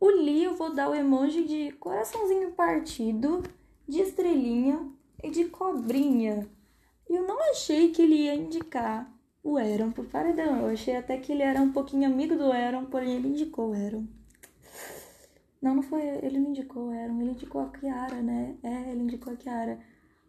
[0.05, 3.41] O Li eu vou dar o emoji de coraçãozinho partido,
[3.87, 4.87] de estrelinha
[5.23, 6.47] e de cobrinha.
[7.09, 9.11] Eu não achei que ele ia indicar
[9.43, 10.59] o Aaron pro paredão.
[10.59, 13.73] Eu achei até que ele era um pouquinho amigo do Aaron, porém ele indicou o
[13.73, 14.05] Aaron.
[15.59, 18.57] Não, não foi ele não indicou o Aaron, ele indicou a Kiara, né?
[18.61, 19.79] É, ele indicou a Kiara.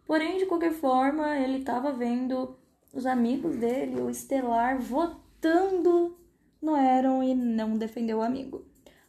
[0.06, 2.56] Porém, de qualquer forma, ele tava vendo
[2.94, 6.16] os amigos dele, o Estelar, votando
[6.62, 8.64] no Aaron e não defendeu o amigo.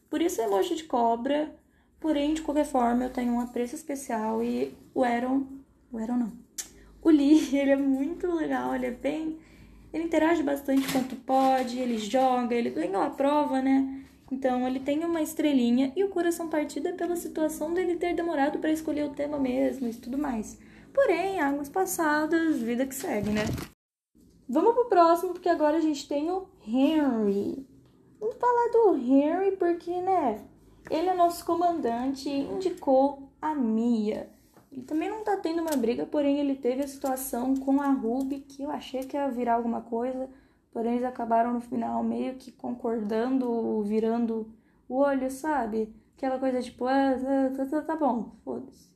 [0.09, 1.53] Por isso emoji de cobra,
[1.99, 5.45] porém, de qualquer forma, eu tenho um apreço especial e o Aaron.
[5.91, 6.31] O Aaron não.
[7.01, 9.39] O Lee, ele é muito legal, ele é bem.
[9.93, 14.05] Ele interage bastante quanto pode, ele joga, ele ganhou a prova, né?
[14.31, 18.59] Então ele tem uma estrelinha e o coração partido é pela situação dele ter demorado
[18.59, 20.59] para escolher o tema mesmo e tudo mais.
[20.93, 23.43] Porém, águas passadas, vida que segue, né?
[24.49, 27.65] Vamos pro próximo, porque agora a gente tem o Henry.
[28.19, 30.43] Vamos falar do Henry porque, né,
[30.89, 34.29] ele é nosso comandante e indicou a Mia.
[34.71, 38.39] Ele também não tá tendo uma briga, porém ele teve a situação com a Ruby,
[38.39, 40.29] que eu achei que ia virar alguma coisa,
[40.71, 44.51] porém eles acabaram no final meio que concordando, virando
[44.89, 45.93] o olho, sabe?
[46.15, 47.15] Aquela coisa tipo, ah,
[47.55, 48.89] tá, tá, tá bom, foda-se.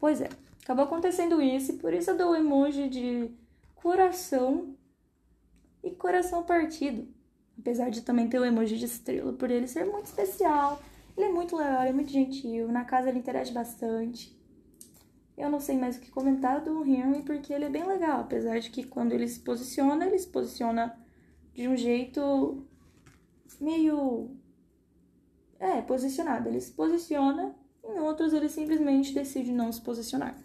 [0.00, 0.28] Pois é,
[0.62, 3.30] acabou acontecendo isso e por isso eu dou o emoji de
[3.76, 4.74] coração
[5.82, 7.13] e coração partido.
[7.58, 10.82] Apesar de também ter o emoji de estrela, por ele ser muito especial.
[11.16, 12.68] Ele é muito legal, ele é muito gentil.
[12.68, 14.36] Na casa ele interage bastante.
[15.36, 18.20] Eu não sei mais o que comentar do Henry, porque ele é bem legal.
[18.20, 20.96] Apesar de que quando ele se posiciona, ele se posiciona
[21.52, 22.64] de um jeito
[23.60, 24.36] meio.
[25.58, 26.48] É, posicionado.
[26.48, 30.36] Ele se posiciona, em outros ele simplesmente decide não se posicionar.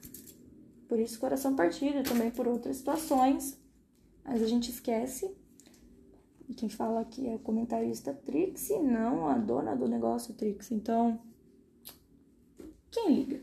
[0.88, 3.60] Por isso, coração partido, também por outras situações.
[4.24, 5.36] Mas a gente esquece
[6.54, 10.72] quem fala aqui é a comentarista Trix, não a dona do negócio Trix.
[10.72, 11.20] Então,
[12.92, 13.42] quem liga?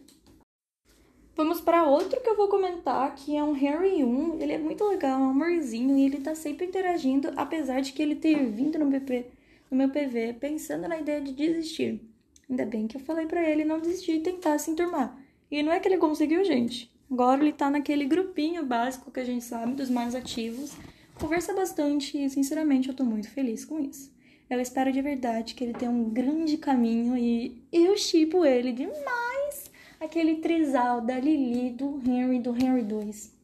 [1.37, 4.41] Vamos para outro que eu vou comentar, que é um Harry 1.
[4.41, 8.03] Ele é muito legal, é um amorzinho, e ele tá sempre interagindo, apesar de que
[8.03, 9.27] ele ter vindo no, BP,
[9.71, 12.01] no meu PV pensando na ideia de desistir.
[12.49, 15.17] Ainda bem que eu falei para ele não desistir e tentar se enturmar.
[15.51, 16.91] E não é que ele conseguiu, gente.
[17.11, 20.77] Agora ele tá naquele grupinho básico que a gente sabe dos mais ativos
[21.19, 24.15] conversa bastante e, sinceramente, eu tô muito feliz com isso.
[24.49, 29.71] Eu espero de verdade que ele tenha um grande caminho e eu chipo ele demais.
[29.99, 33.35] Aquele trisal da Lily, do Henry, do Henry 2.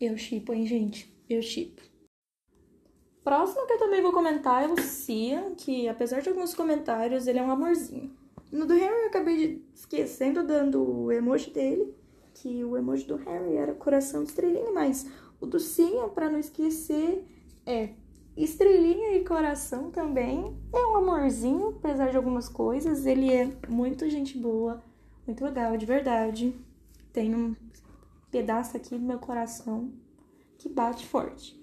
[0.00, 1.12] Eu chipo, hein, gente?
[1.28, 1.82] Eu chipo.
[3.24, 7.38] Próximo que eu também vou comentar é o Cia, que apesar de alguns comentários, ele
[7.38, 8.10] é um amorzinho.
[8.50, 11.94] No do Harry eu acabei de esquecendo dando o emoji dele,
[12.34, 15.06] que o emoji do Harry era coração de estrelinha, mas
[15.42, 17.26] o docinho, para não esquecer,
[17.66, 17.90] é
[18.36, 20.56] estrelinha e coração também.
[20.72, 23.04] É um amorzinho, apesar de algumas coisas.
[23.04, 24.80] Ele é muito gente boa,
[25.26, 26.54] muito legal, de verdade.
[27.12, 27.56] Tem um
[28.30, 29.92] pedaço aqui do meu coração
[30.58, 31.60] que bate forte.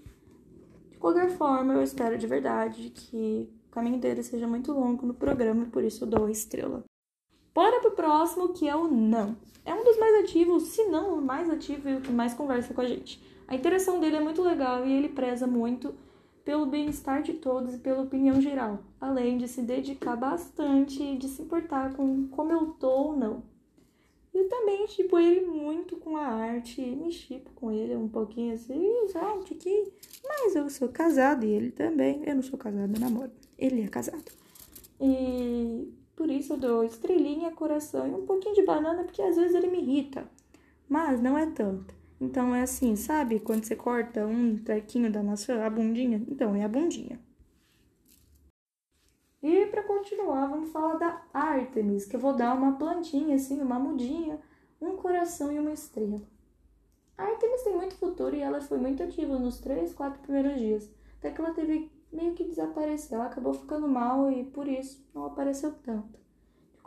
[0.91, 5.13] De qualquer forma, eu espero de verdade que o caminho dele seja muito longo no
[5.13, 6.83] programa, por isso eu dou a estrela.
[7.55, 9.37] Bora pro próximo, que é o não.
[9.63, 12.73] É um dos mais ativos, se não o mais ativo e o que mais conversa
[12.73, 13.28] com a gente.
[13.49, 15.95] A interação dele é muito legal e ele preza muito
[16.45, 21.27] pelo bem-estar de todos e pela opinião geral, além de se dedicar bastante e de
[21.27, 23.41] se importar com como eu tô ou não.
[24.31, 29.07] E também, tipo, ele muito com a arte, me chipo com ele um pouquinho assim,
[29.07, 29.93] sabe, que...
[30.23, 32.21] Mas eu sou casado e ele também.
[32.27, 33.31] Eu não sou casada, eu namoro.
[33.57, 34.31] Ele é casado.
[35.01, 39.55] E por isso eu dou estrelinha, coração e um pouquinho de banana, porque às vezes
[39.55, 40.29] ele me irrita.
[40.87, 41.98] Mas não é tanto.
[42.19, 43.39] Então é assim, sabe?
[43.39, 46.21] Quando você corta um trequinho da maçã, a bundinha?
[46.27, 47.19] Então, é a bundinha.
[49.41, 53.79] E para continuar, vamos falar da Artemis, que eu vou dar uma plantinha, assim, uma
[53.79, 54.37] mudinha,
[54.81, 56.21] um coração e uma estrela.
[57.17, 60.89] A Artemis tem muito futuro e ela foi muito ativa nos três, quatro primeiros dias.
[61.17, 63.15] Até que ela teve meio que desaparecer.
[63.15, 66.18] Ela acabou ficando mal e por isso não apareceu tanto.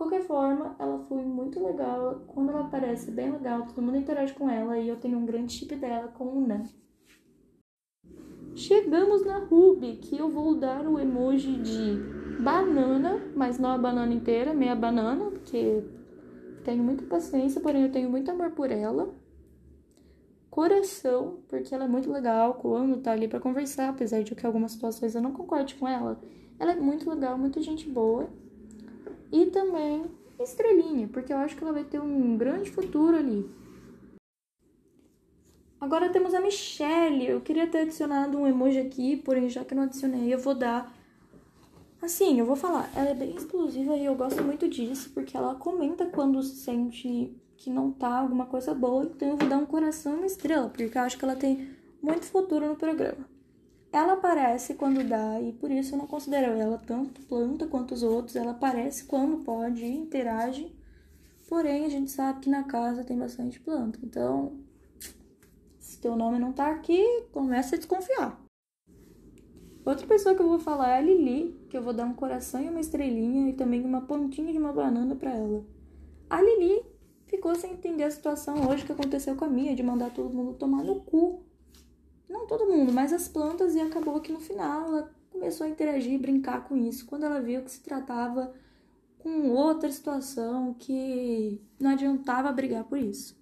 [0.03, 2.23] Qualquer forma, ela foi muito legal.
[2.27, 5.53] Quando ela aparece, bem legal, todo mundo interage com ela e eu tenho um grande
[5.53, 6.65] chip dela com o Nan.
[8.57, 14.13] Chegamos na Ruby, que eu vou dar o emoji de banana, mas não a banana
[14.13, 15.85] inteira, meia banana, porque
[16.65, 19.15] tenho muita paciência, porém eu tenho muito amor por ela.
[20.51, 24.73] Coração, porque ela é muito legal quando tá ali para conversar, apesar de que algumas
[24.73, 26.21] situações eu não concorde com ela.
[26.59, 28.42] Ela é muito legal, muito gente boa.
[29.33, 30.05] E também
[30.39, 33.51] estrelinha, porque eu acho que ela vai ter um grande futuro ali.
[35.81, 37.27] Agora temos a Michelle.
[37.27, 40.95] Eu queria ter adicionado um emoji aqui, porém já que não adicionei, eu vou dar.
[42.01, 45.55] Assim, eu vou falar, ela é bem explosiva e eu gosto muito disso, porque ela
[45.55, 50.15] comenta quando sente que não tá alguma coisa boa, então eu vou dar um coração
[50.15, 51.71] e uma estrela, porque eu acho que ela tem
[52.03, 53.32] muito futuro no programa.
[53.93, 58.03] Ela aparece quando dá e por isso eu não considero ela tanto planta quanto os
[58.03, 58.35] outros.
[58.35, 60.75] Ela aparece quando pode interage.
[61.47, 63.99] Porém, a gente sabe que na casa tem bastante planta.
[64.03, 64.59] Então,
[65.79, 68.43] se teu nome não tá aqui, começa a desconfiar.
[69.85, 72.63] Outra pessoa que eu vou falar é a Lili, que eu vou dar um coração
[72.63, 75.67] e uma estrelinha e também uma pontinha de uma banana para ela.
[76.31, 76.83] A Lili
[77.27, 80.55] ficou sem entender a situação hoje que aconteceu com a minha de mandar todo mundo
[80.55, 81.43] tomar no cu
[82.33, 86.13] não todo mundo, mas as plantas, e acabou que no final ela começou a interagir
[86.13, 88.53] e brincar com isso quando ela viu que se tratava
[89.19, 93.37] com outra situação que não adiantava brigar por isso.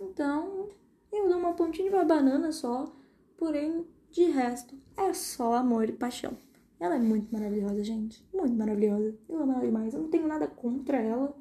[0.00, 0.68] Então,
[1.12, 2.90] eu dou uma pontinha de banana só,
[3.36, 6.32] porém, de resto, é só amor e paixão.
[6.80, 8.24] Ela é muito maravilhosa, gente.
[8.32, 9.14] Muito maravilhosa.
[9.28, 9.94] Eu amo ela demais.
[9.94, 11.36] Eu não tenho nada contra ela.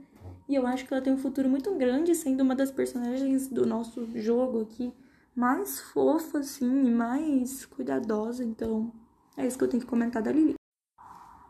[0.49, 3.65] E eu acho que ela tem um futuro muito grande, sendo uma das personagens do
[3.65, 4.91] nosso jogo aqui
[5.37, 8.43] mais fofa, assim, e mais cuidadosa.
[8.43, 8.91] Então,
[9.37, 10.55] é isso que eu tenho que comentar da Lili.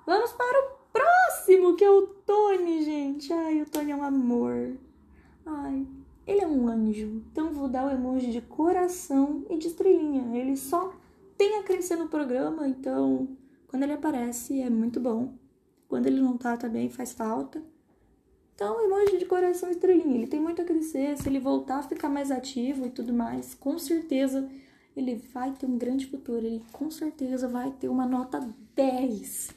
[0.05, 3.31] Vamos para o próximo, que é o Tony, gente.
[3.31, 4.77] Ai, o Tony é um amor.
[5.45, 5.88] Ai,
[6.25, 7.23] ele é um anjo.
[7.31, 10.38] Então, vou dar o emoji de coração e de estrelinha.
[10.38, 10.93] Ele só
[11.38, 15.33] tem a crescer no programa, então, quando ele aparece, é muito bom.
[15.88, 17.63] Quando ele não tá, também faz falta.
[18.58, 20.16] Então, emoji de coração estrelinha.
[20.16, 21.16] Ele tem muito a crescer.
[21.16, 24.49] Se ele voltar a ficar mais ativo e tudo mais, com certeza
[24.95, 26.43] ele vai ter um grande futuro.
[26.43, 29.55] Ele com certeza vai ter uma nota 10.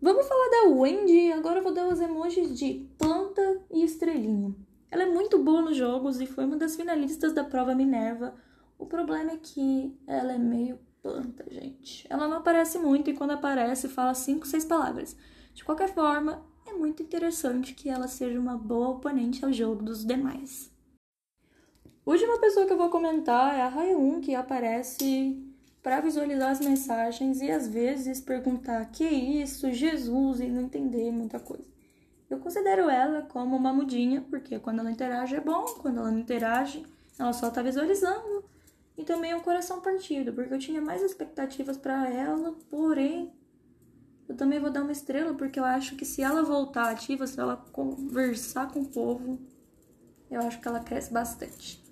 [0.00, 1.32] Vamos falar da Wendy.
[1.32, 4.54] Agora eu vou dar os emojis de planta e estrelinha.
[4.88, 8.36] Ela é muito boa nos jogos e foi uma das finalistas da prova Minerva.
[8.78, 12.06] O problema é que ela é meio planta, gente.
[12.08, 15.16] Ela não aparece muito e quando aparece fala cinco, seis palavras.
[15.52, 20.04] De qualquer forma, é muito interessante que ela seja uma boa oponente ao jogo dos
[20.04, 20.70] demais.
[22.04, 25.38] Última pessoa que eu vou comentar é a Rayun, que aparece
[25.82, 31.38] para visualizar as mensagens e às vezes perguntar que isso, Jesus e não entender muita
[31.38, 31.70] coisa.
[32.28, 36.18] Eu considero ela como uma mudinha, porque quando ela interage é bom, quando ela não
[36.18, 36.84] interage,
[37.18, 38.44] ela só tá visualizando.
[38.96, 43.32] E também é um coração partido, porque eu tinha mais expectativas para ela, porém
[44.28, 47.38] eu também vou dar uma estrela porque eu acho que se ela voltar ativa, se
[47.38, 49.38] ela conversar com o povo,
[50.30, 51.82] eu acho que ela cresce bastante.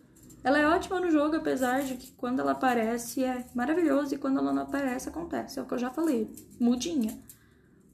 [0.43, 4.39] Ela é ótima no jogo, apesar de que quando ela aparece é maravilhoso e quando
[4.39, 5.59] ela não aparece acontece.
[5.59, 7.19] É o que eu já falei, mudinha.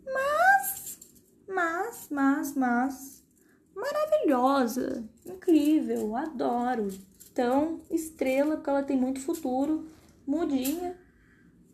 [0.05, 0.99] Mas,
[1.49, 3.25] mas, mas, mas,
[3.75, 6.87] maravilhosa, incrível, adoro.
[7.33, 9.89] Então, estrela, porque ela tem muito futuro,
[10.25, 10.97] mudinha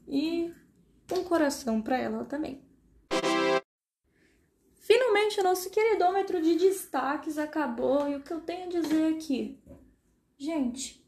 [0.09, 0.53] e
[1.13, 2.61] um coração para ela também.
[4.75, 9.59] Finalmente, o nosso queridômetro de destaques acabou e o que eu tenho a dizer aqui.
[10.37, 11.03] Gente,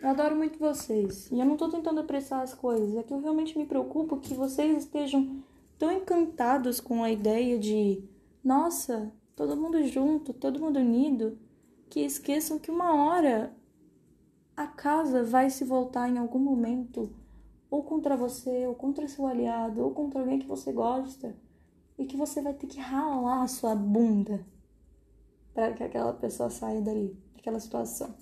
[0.00, 3.20] eu adoro muito vocês e eu não tô tentando apressar as coisas, é que eu
[3.20, 5.42] realmente me preocupo que vocês estejam
[5.78, 8.02] tão encantados com a ideia de,
[8.42, 11.38] nossa, todo mundo junto, todo mundo unido,
[11.88, 13.54] que esqueçam que uma hora
[14.56, 17.10] a casa vai se voltar em algum momento
[17.70, 21.34] ou contra você, ou contra seu aliado, ou contra alguém que você gosta,
[21.96, 24.44] e que você vai ter que ralar a sua bunda
[25.54, 28.14] para que aquela pessoa saia dali, daquela situação.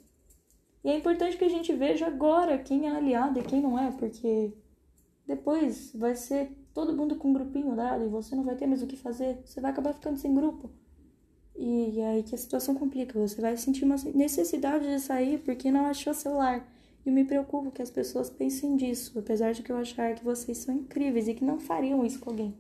[0.85, 3.91] E é importante que a gente veja agora quem é aliado e quem não é,
[3.93, 4.53] porque
[5.27, 8.83] depois vai ser todo mundo com um grupinho dado e você não vai ter mais
[8.83, 10.71] o que fazer, você vai acabar ficando sem grupo.
[11.57, 13.19] E é aí que a situação complica.
[13.19, 16.65] Você vai sentir uma necessidade de sair porque não achou celular.
[17.09, 20.59] E me preocupo que as pessoas pensem disso, apesar de que eu achar que vocês
[20.59, 22.55] são incríveis e que não fariam isso com alguém.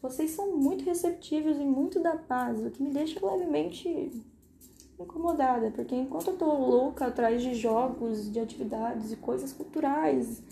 [0.00, 4.24] Vocês são muito receptivos e muito da paz, o que me deixa levemente
[4.98, 10.42] incomodada, porque enquanto eu tô louca atrás de jogos, de atividades e coisas culturais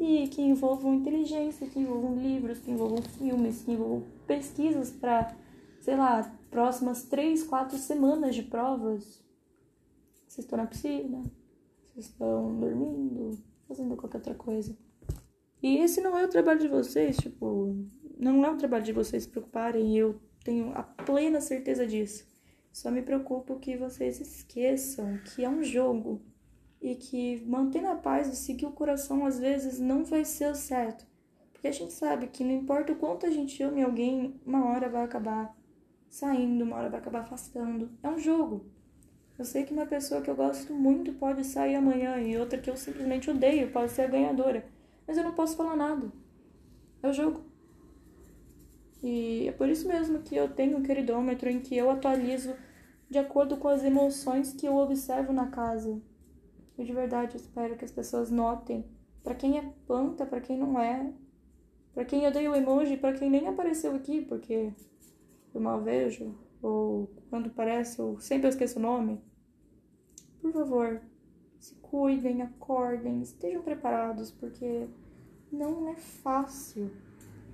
[0.00, 5.36] e que envolvam inteligência, que envolvam livros, que envolvam filmes, que envolvam pesquisas para,
[5.78, 9.22] sei lá, próximas três, quatro semanas de provas.
[10.26, 11.22] Vocês estão na piscina,
[11.92, 13.38] vocês estão dormindo,
[13.68, 14.76] fazendo qualquer outra coisa.
[15.62, 17.76] E esse não é o trabalho de vocês, tipo,
[18.18, 22.26] não é o trabalho de vocês se preocuparem, eu tenho a plena certeza disso.
[22.72, 26.22] Só me preocupo que vocês esqueçam que é um jogo
[26.80, 30.54] e que manter a paz e seguir o coração às vezes não vai ser o
[30.54, 31.06] certo.
[31.52, 34.88] Porque a gente sabe que não importa o quanto a gente ame alguém, uma hora
[34.88, 35.56] vai acabar
[36.08, 37.90] saindo, uma hora vai acabar afastando.
[38.02, 38.66] É um jogo.
[39.38, 42.68] Eu sei que uma pessoa que eu gosto muito pode sair amanhã e outra que
[42.68, 44.64] eu simplesmente odeio pode ser a ganhadora.
[45.06, 46.12] Mas eu não posso falar nada.
[47.02, 47.42] É o jogo.
[49.02, 52.54] E é por isso mesmo que eu tenho um queridômetro em que eu atualizo
[53.10, 56.00] de acordo com as emoções que eu observo na casa.
[56.78, 58.84] Eu de verdade espero que as pessoas notem
[59.22, 61.12] para quem é planta, para quem não é,
[61.94, 64.72] para quem odeia o emoji, para quem nem apareceu aqui, porque
[65.54, 69.20] eu mal vejo, ou quando parece, ou sempre eu esqueço o nome.
[70.40, 71.02] Por favor,
[71.58, 74.86] se cuidem, acordem, estejam preparados, porque
[75.50, 76.90] não é fácil.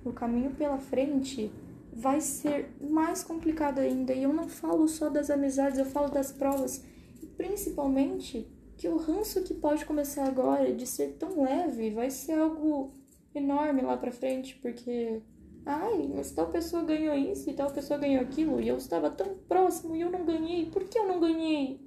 [0.05, 1.51] O caminho pela frente
[1.91, 4.13] vai ser mais complicado ainda.
[4.13, 6.83] E eu não falo só das amizades, eu falo das provas.
[7.21, 8.47] E principalmente
[8.77, 12.93] que o ranço que pode começar agora de ser tão leve vai ser algo
[13.35, 15.21] enorme lá pra frente, porque.
[15.65, 19.37] Ai, mas tal pessoa ganhou isso e tal pessoa ganhou aquilo, e eu estava tão
[19.47, 20.65] próximo e eu não ganhei.
[20.69, 21.79] Por que eu não ganhei?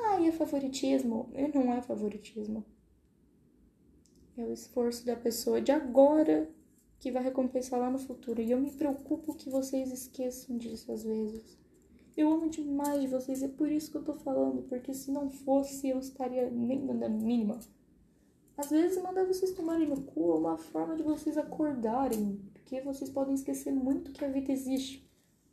[0.00, 1.30] Ai, é favoritismo.
[1.34, 2.64] E não é favoritismo.
[4.36, 6.50] É o esforço da pessoa de agora
[6.98, 8.40] que vai recompensar lá no futuro.
[8.40, 11.58] E eu me preocupo que vocês esqueçam disso às vezes.
[12.16, 15.88] Eu amo demais vocês, é por isso que eu tô falando, porque se não fosse
[15.88, 17.58] eu estaria nem dando a mínima.
[18.56, 22.38] Às vezes mandar vocês tomarem no cu é uma forma de vocês acordarem,
[22.72, 25.06] porque vocês podem esquecer muito que a vida existe.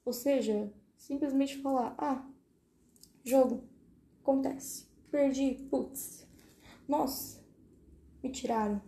[0.06, 2.26] Ou seja, simplesmente falar: ah,
[3.26, 3.66] jogo,
[4.22, 6.26] acontece, perdi, putz,
[6.88, 7.44] nossa,
[8.24, 8.82] me tiraram.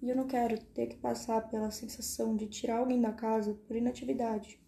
[0.00, 3.74] E eu não quero ter que passar pela sensação de tirar alguém da casa por
[3.74, 4.62] inatividade.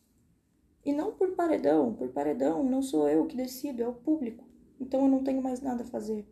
[0.85, 4.45] E não por paredão, por paredão não sou eu que decido, é o público.
[4.81, 6.29] Então eu não tenho mais nada a fazer.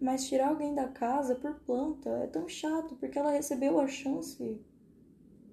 [0.00, 4.60] Mas tirar alguém da casa por planta é tão chato, porque ela recebeu a chance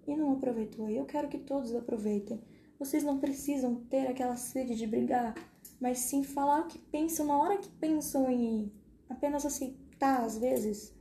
[0.08, 0.90] e não aproveitou.
[0.90, 2.42] E eu quero que todos aproveitem.
[2.80, 5.36] Vocês não precisam ter aquela sede de brigar,
[5.80, 8.72] mas sim falar o que pensam na hora que pensam e
[9.10, 10.94] apenas aceitar, às vezes,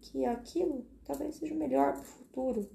[0.00, 2.70] que aquilo talvez seja melhor para o futuro.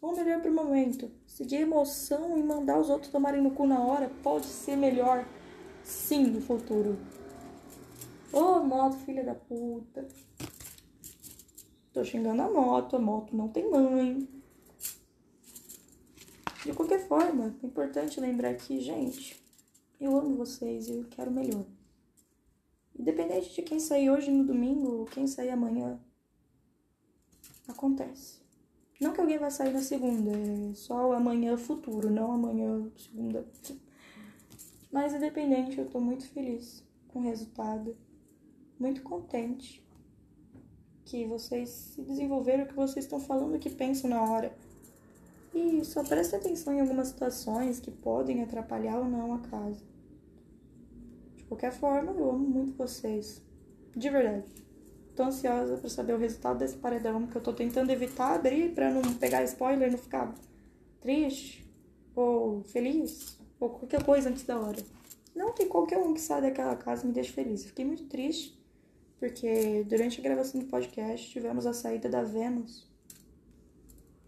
[0.00, 1.10] Ou melhor para o momento.
[1.26, 5.26] Seguir emoção e mandar os outros tomarem no cu na hora pode ser melhor,
[5.82, 6.98] sim, no futuro.
[8.32, 10.06] Ô, oh, moto, filha da puta.
[11.92, 14.39] Tô xingando a moto, a moto não tem mãe.
[16.64, 19.42] De qualquer forma, é importante lembrar que, gente,
[19.98, 21.64] eu amo vocês e eu quero melhor.
[22.98, 25.98] Independente de quem sair hoje no domingo ou quem sair amanhã,
[27.66, 28.40] acontece.
[29.00, 33.46] Não que alguém vai sair na segunda, é só amanhã futuro, não amanhã segunda.
[34.92, 37.96] Mas independente, eu tô muito feliz com o resultado
[38.78, 39.82] muito contente
[41.04, 44.56] que vocês se desenvolveram, que vocês estão falando o que pensam na hora.
[45.54, 49.82] E só preste atenção em algumas situações que podem atrapalhar ou não a casa.
[51.36, 53.42] De qualquer forma, eu amo muito vocês.
[53.94, 54.44] De verdade.
[55.16, 58.90] Tô ansiosa para saber o resultado desse paredão, que eu tô tentando evitar abrir para
[58.90, 60.34] não pegar spoiler e não ficar
[61.00, 61.68] triste
[62.14, 64.78] ou feliz ou qualquer coisa antes da hora.
[65.34, 67.64] Não que qualquer um que sai daquela casa me deixe feliz.
[67.64, 68.58] fiquei muito triste
[69.18, 72.88] porque durante a gravação do podcast tivemos a saída da Vênus.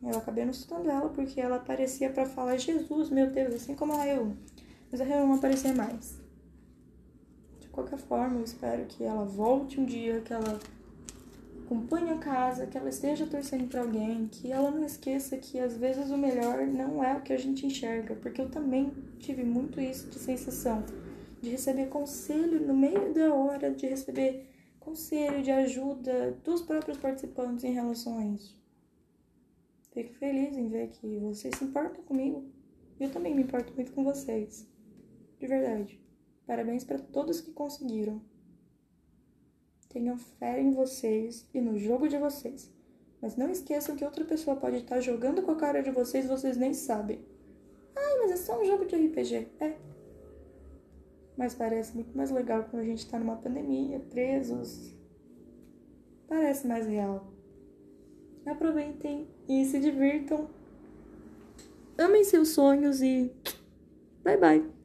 [0.03, 3.93] Eu acabei não assustando ela porque ela aparecia para falar Jesus, meu Deus, assim como
[3.93, 4.33] a Rael.
[4.91, 6.21] Mas a Rael não aparecia mais.
[7.61, 10.59] De qualquer forma, eu espero que ela volte um dia, que ela
[11.65, 15.77] acompanhe a casa, que ela esteja torcendo para alguém, que ela não esqueça que às
[15.77, 19.81] vezes o melhor não é o que a gente enxerga, porque eu também tive muito
[19.81, 20.85] isso de sensação
[21.43, 24.49] de receber conselho no meio da hora, de receber
[24.79, 28.62] conselho, de ajuda dos próprios participantes em relação a isso.
[29.93, 32.45] Fico feliz em ver que vocês se importam comigo.
[32.99, 34.67] Eu também me importo muito com vocês.
[35.39, 36.01] De verdade.
[36.47, 38.21] Parabéns para todos que conseguiram.
[39.89, 42.73] Tenham fé em vocês e no jogo de vocês.
[43.21, 46.29] Mas não esqueçam que outra pessoa pode estar jogando com a cara de vocês e
[46.29, 47.25] vocês nem sabem.
[47.95, 49.49] Ai, mas é só um jogo de RPG.
[49.61, 49.77] É,
[51.37, 54.95] mas parece muito mais legal quando a gente tá numa pandemia, presos.
[56.29, 57.32] Parece mais real.
[58.47, 60.49] Aproveitem e se divirtam.
[61.99, 63.31] Amem seus sonhos e.
[64.25, 64.82] Bye bye!